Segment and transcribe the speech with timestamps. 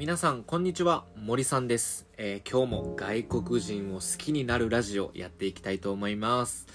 [0.00, 1.04] 皆さんこんにちは。
[1.14, 6.66] 森さんです、えー、今日も外国人を好きになるラジオやっていきたいと思います、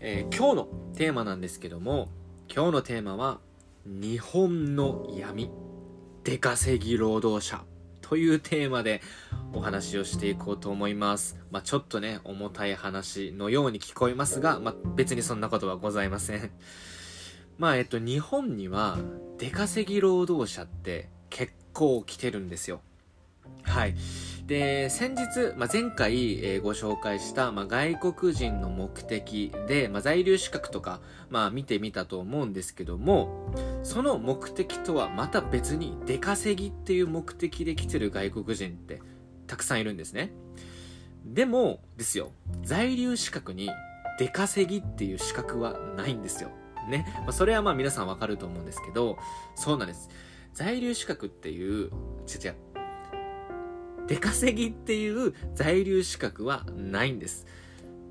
[0.00, 2.08] えー、今日のテーマなんですけども
[2.48, 3.40] 今日のテーマは
[3.84, 5.50] 日本の闇。
[6.24, 7.62] 出稼ぎ労働者。
[8.00, 9.02] というテーマで
[9.52, 11.36] お話をしていこうと思います。
[11.50, 16.50] まあ、ちょっとね、重たい話のように聞こえますが、まあ、別にそんなことはございません。
[17.58, 18.96] まあ、えっと、日本には
[19.36, 22.80] 出稼ぎ労働者って結構来てるんですよ。
[23.62, 23.94] はい。
[24.46, 31.00] で、先日、まあ、前回、えー、ご紹介した、まあ、外国人の目的で、まあ、在留資格とか、
[31.30, 39.00] まあ、見てみたと思うんですけども、その目的とはまた別に出稼ぎっていう目的で来てる外国人って
[39.46, 40.32] たくさんいるんですね。
[41.24, 43.70] でも、ですよ、在留資格に
[44.18, 46.50] 出稼ぎっていう資格はないんですよ。
[46.88, 47.06] ね。
[47.20, 49.18] まあ、それはまあ皆さんわかると思うんですけど、
[49.54, 50.10] そうなんです。
[50.54, 51.90] 在留資格っていう、違う
[52.44, 52.54] 違う。
[54.06, 57.46] 出稼ぎっていう在留資格はないんです。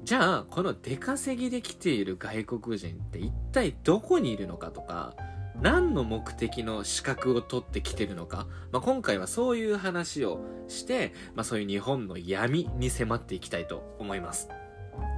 [0.03, 5.16] じゃあ、この出稼ぎで来ている外国人って一体どこにいるのかとか、
[5.62, 14.50] 何の目的の資格を取ってきてるのか、まあ、今回はそういう話をして、まあ、そういう日本の闇に迫っていきたいと思います。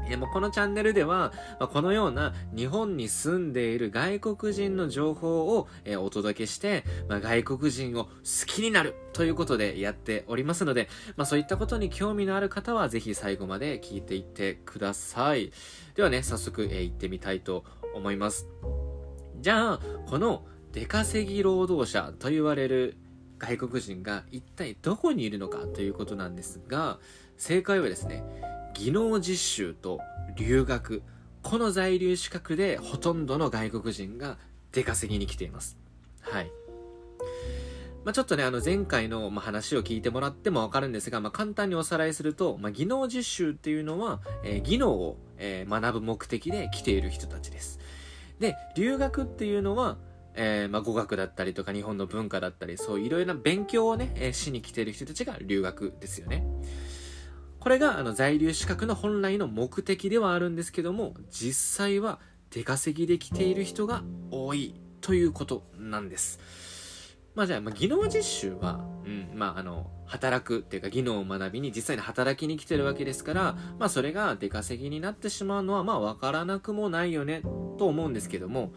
[0.09, 8.11] えもうこのチャンネルでは、ま、このような日本に住んでいる外国人の情報を、えお届けして、ま、外国人を好
[8.45, 15.51] きになるということでやっておりますので、ま、そういったことに興味のある方はぜひ最後まで聞いていってください。
[15.95, 18.47] ではね、早速、え、行ってみたいと思います。
[19.39, 22.97] じゃあ、この出稼ぎ労働者と言われる
[23.38, 26.99] 外国人が一体どこにいるのかということなんですが、
[27.38, 28.23] 正解はですね、
[28.73, 29.99] 技能実習と
[30.35, 31.03] 留学
[31.41, 34.38] この在留資格でほとんどの外国人が
[34.71, 35.77] 出稼ぎに来ています
[36.21, 36.52] はい
[38.05, 47.79] まあ、ちょっとね、あの前回の話を聞いてもらってもわかるんですが、まあ、簡単におさらいすると、まあ、技能実習っていうのは、えー、技能を、えー、学ぶ目的で来ている人たちです。
[48.40, 49.97] で、留学っていうのは、
[50.35, 56.45] えー、まあ、語学だったりとか日本の文化だったり、そういろいろな勉強をね、えー、しに来ている人たちが留学ですよね。
[57.63, 62.19] これがあの在留資格の本来の目的ではあるんですけども実際は
[62.50, 66.41] 出稼ぎで来ている人が多いということなんです。
[67.35, 77.44] まあじゃあ、まあ、技能実習は、うん、まああの、働くっていうか技能を学びに実際に働きに来てるわけですから、まあそれが出稼ぎになってしまうのはまあわからなくもないよね
[77.79, 78.73] と思うんですけども、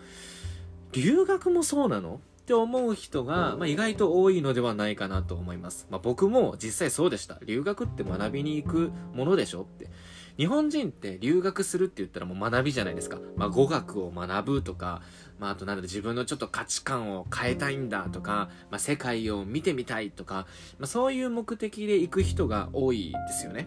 [0.92, 2.20] 留学もそうなの？
[2.46, 5.88] って思う人が、まあ、意外と多いのではないかなと思います。
[5.90, 7.40] まあ、僕も実際そうでした。
[7.44, 9.90] 留学って学びに行くものでしょって。
[10.36, 13.18] 日本人って留学するって言ったらもう学びじゃないですか。
[13.34, 15.02] まあ、語学を学ぶとか、
[15.40, 20.46] まあ、あとなんだろ、自分のちょっと価値観を変えたいんだとか、まあ、世界を見てみたいとか、
[20.78, 23.66] まあ、そういう目的で行く人が多いですよね。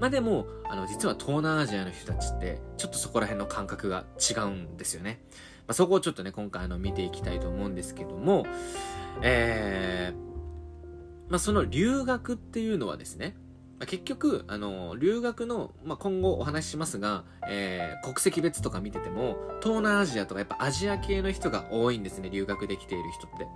[0.00, 5.20] まあでも、あの、実は東南アジアの人たちって、ちょっとそこら辺の感覚が違うんですよね。
[5.68, 8.46] まあ、そこをちょっとね、今回あの見ていきたいと思うんですけども、
[9.20, 13.36] えー、まあ、その留学っていうのはですね、
[13.78, 23.46] まあ、結局、あの、留学の、まあ、今後お話ししますが、えー、国籍別とか見てても、東南アジアとかやっぱアジア系の人が多いんですね、留学できている人って。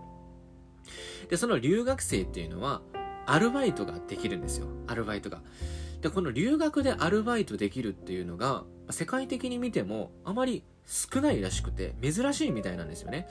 [1.31, 2.83] で、その留学生っていうのは、
[3.25, 5.41] アルバイトができるんですよ、アルバイトが。
[6.03, 13.29] で、この留学でアルバイトできるっていうのが、世界的に見てもあまり少ないらしくて珍しいみたいなんですよね。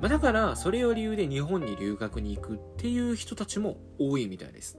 [0.00, 4.78] まあ、だからそれを理由で日本に留学に行くっていう人たちも多いみたいです。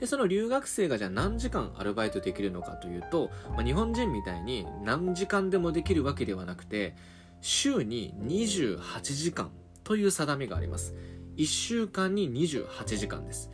[0.00, 6.96] で、その留学生がじゃあ何時間アルバイトできるのかというと、まあ、日本人みたいに何時間でもできるわけではなくて、
[7.42, 9.50] 週に28時間
[9.84, 10.94] という定めがあります。
[11.36, 13.50] 1週間に28時間です。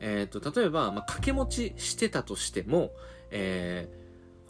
[0.00, 2.90] えっ、ー、と、例えば、まあ、掛け持ちしてたとしても、
[3.30, 4.00] えー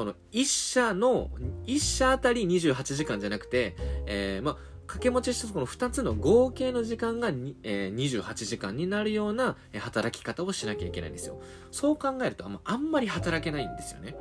[0.00, 1.28] この1社の、
[1.66, 3.76] 1社あたり28時間じゃなくて、
[4.06, 4.54] えー、まあ、
[4.86, 11.42] 掛け持ちしたこの2つの合計の時間が、えー、28時間になるような働き方をしなきゃいけないんですよ。
[11.70, 14.16] そう考えるとあんまり働けないんですよね。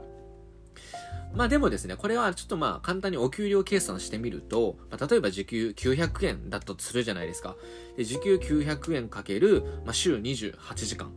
[1.33, 7.55] まあでもですね、これはちょっとまあ簡単にお給料計算してみると、まあ、例えば時給900円だったとするじゃないですか。
[7.97, 11.13] で時給900円かける、まあ、週28時間。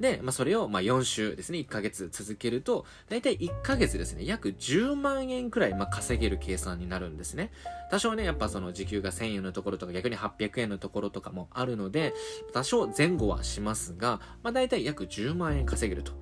[0.00, 7.50] で、まあ、それを、まあ、4週ですね、1ヶ月続けると、だいたい1ヶ月ですね、約10万円くらい、ま、稼げる計算になるんですね。
[7.90, 12.12] 多少ね、やっぱその時給が1000円のところとか逆に800円のところとかもあるので、
[12.52, 16.12] 多少前後はしますが、まあ、だいたい約10万円稼げると。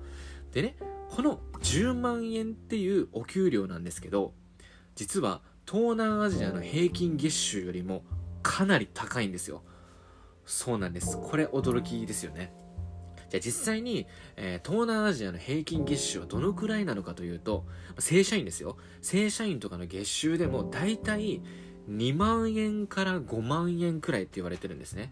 [0.53, 0.77] でね、
[1.15, 4.33] この10万円っていうお給料なんですけど、
[4.95, 8.03] 実は東南アジアの平均月収よりも
[8.43, 9.63] かなり高いんですよ。
[10.45, 11.17] そうなんです。
[11.17, 12.51] これ驚きですよね。
[13.29, 17.65] じゃあ実際に、えー、東南アジアの平均月収はどのくらいなのかというと、
[17.97, 18.75] 正社員ですよ。
[19.01, 21.41] 正社員とかの月収でも大体
[21.89, 25.11] 2万円から5万円くらいって言われてるんですね。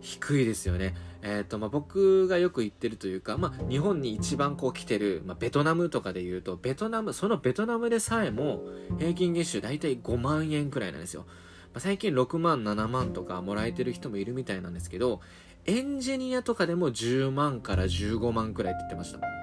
[0.00, 0.94] 低いですよね。
[1.22, 8.62] えっ、ー、と、まあ、僕がよく言ってるというか、まあ、日本に一番こう来てる、まあ、ベトナムとかで言うと、ベトナム、そのベトナムでさえも
[8.98, 11.26] 平均月収大体5万円くらいなんですよ。
[11.72, 15.20] まあ、最近6万、7万とかもらえてる人もいるみたいなんですけど、
[15.66, 19.39] エンジニアとかでも10万から15万くらいって言ってました。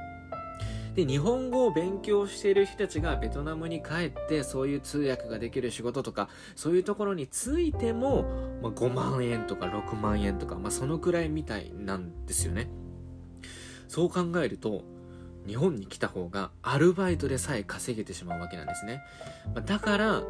[0.98, 8.24] で、日本語を勉強している人たちがベトナムに帰って、そういう通訳ができる仕事とか、そういうところについても、
[8.64, 12.68] まあ、5万円とか6万円とか、まあ、そのくらいみたいなんですよね。
[13.88, 14.86] そう考えると、
[15.46, 19.04] 日本に来た方がアルバイトでさえ稼げてしまうわけなんですね。
[19.54, 20.24] まあ、だから、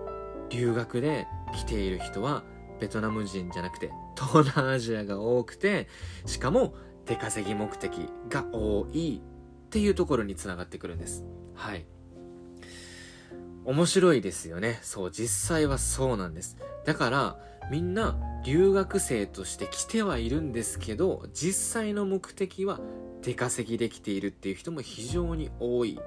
[0.50, 2.44] 留学で来ている人は
[2.82, 5.90] ベトナム人じゃなくて東南アジアが多くて
[6.26, 6.74] しかも
[7.06, 9.22] 出稼ぎ目的が多い
[9.68, 11.26] っていうところにつながってくるんです。
[11.54, 11.86] はい。
[13.66, 14.80] 面白いですよね。
[14.82, 16.58] そう実際はそうなんです。
[16.86, 17.38] だから
[17.70, 22.80] みんな留学生として来てはいるんですけど実際の目的は
[23.22, 26.00] 出稼ぎできているっていう人も非常に多い。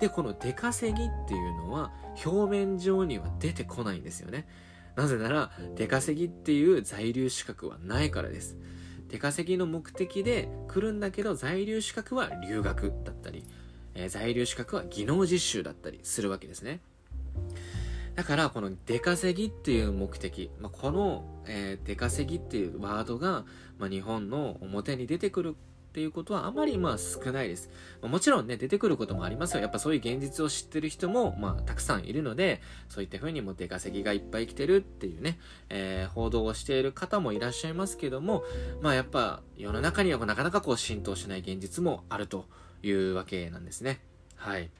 [0.00, 1.92] でこの出稼ぎっていうのは
[2.24, 4.48] 表面上には出てこないんですよね。
[4.96, 8.56] なぜなら出稼ぎっていう在留資格はないからです。
[9.08, 13.44] 出稼ぎの目的で来るんだけど在留資格は留学だったり、
[13.94, 16.80] えー、在留資格は技能実習だったりするわけですね。
[18.14, 23.44] だからこの出稼ぎっていう目的、まあ、この、えー、出稼ぎっていうワードが、
[23.78, 25.56] まあ、日本の表に出てくる
[25.94, 27.70] っていうことはあまりまあ少ないです。
[28.02, 29.60] ま、もちろんね、出てくることもありますよ。
[29.60, 35.38] やっぱそういう現実を知ってる人もまあたくさんいるので、そういった風にも出稼ぎがいっぱい来てるっていうね、
[35.68, 38.42] えー、報道をしている方もいらっしゃいますけども、
[38.82, 42.46] まあやっぱ世の中にはなかなかこう浸透しない現実もあると
[42.82, 44.00] いうわけなんですね。
[44.34, 44.70] はい。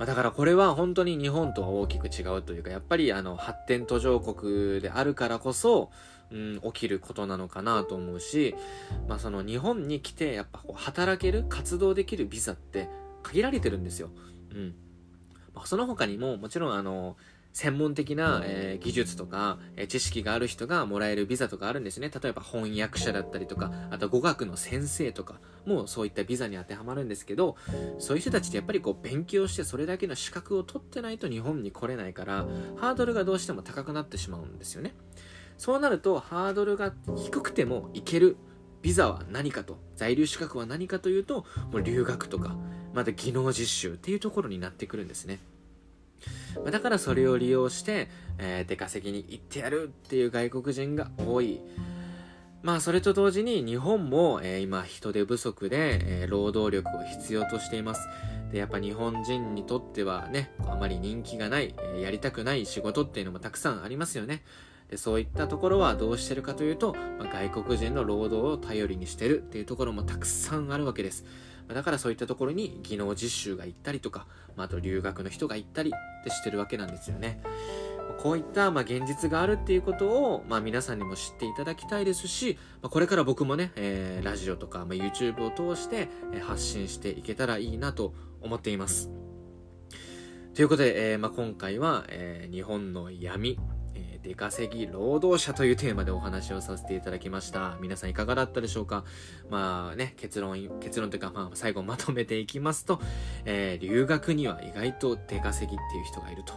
[0.00, 5.90] まあ、だからこれは本当に日本とは大きく違うというか、やっぱりあの発展途上国であるからこそ、
[6.30, 8.54] うん、起きることなのかなと思うし、
[9.08, 12.88] まあその日本に来てやっぱこう働ける、活動できるビザって
[13.22, 14.08] 限られてるんですよ。
[14.52, 14.74] うん。
[15.54, 17.18] まあ、その他にももちろんあの、
[17.52, 22.10] 専門的な、えー、技術とか、えー、知識がある人がもらえるビザとかあるんですね。
[22.10, 27.56] 例えば翻訳者だったりとか、あと語学の先生とかもそういったビザに当てはまるんですけど、
[27.98, 34.94] そういう人たちってやっぱりこう勉強してそれだけの資格を取ってないと日本に来れないから、ハードルがどうしても高くなってしまうんですよね。
[35.58, 38.38] そうなるとハードルが低くてもいける
[38.80, 42.56] ビザは何かと在留資格は何かというともう留学とか
[42.94, 45.38] また技能実習っていうところになってくるんですね
[46.70, 48.08] だからそれを利用して、
[48.38, 51.60] えー、出稼ぎに行ってやるっていう外国人が多い。
[52.62, 58.06] まあそれと同時に日本も、えー、今人手不足で、えー、労働力を必要としています。
[58.52, 64.42] でやっぱ日本人にとってはねあまり人気がない、えやりたくない仕事っていうのもたくさんありますよね。
[64.90, 71.24] でそういったところはどうしてるかというと、まあ、外国人の労働を頼りにしてるっていうところもたくさんあるわけです。
[71.74, 74.26] だからそういったところに技能実習が行ったりとか、
[74.56, 77.40] まあ、あと留学の人が行ったりってしてるわけなんですよね。
[78.18, 86.08] こういったまあ現実があるっていうことをまあ皆さんにも知っていただきたいですし、まあ、これから僕もね、えー、ラジオとかまあ YouTube を通して
[86.42, 89.10] 発信していけたらいいなと思っています。
[90.54, 93.58] ということで、えーまあ、今回は、えー、日本の闇
[94.22, 97.78] 出稼ぎ労働者というテーマでお話をさせていただきました。
[97.80, 99.04] 皆さんいかがだったでしょうか？
[99.48, 103.00] まあね、結論、結論というか、まあ最後まとめていきますと、
[103.44, 106.52] えー、留学には意外と出稼ぎっていう人がいると。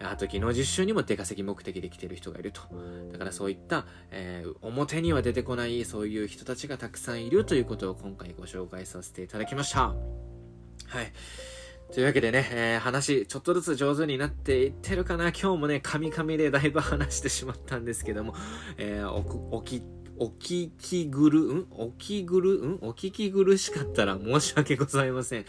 [0.00, 2.60] あと技能実習にも出稼ぎ目的で来てる人がいると。
[3.12, 9.88] だからそういった、えー、表には出てこないそういう人たちがたくさんいるということを今回ご紹介させていただきました。
[9.88, 9.94] は
[11.02, 11.12] い。
[11.92, 18.34] というわけでね、えー、話、ちょっとずつ上手になっていってるかな今日もね、カミカミでだいぶ話してしまったんですけども、
[18.76, 19.82] えー、お、おき、
[20.18, 21.66] お聞きぐる、ん？
[21.70, 22.78] おきぐる、ん？
[22.82, 25.46] お聞き苦しかったら申し訳ございません。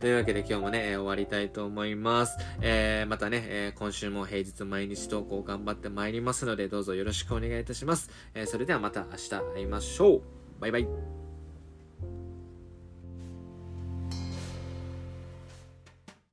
[0.00, 2.36] というわけで今日もね、終わりたいと思います。
[2.62, 8.10] えー、またね、えー、今週も平日毎日投稿頑張ってまいりますので、どうぞよろしくお願いいたします。
[8.34, 10.22] えー、それではまた明日会いましょう。
[10.60, 11.25] バイバイ。